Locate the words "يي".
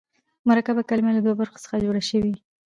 2.33-2.37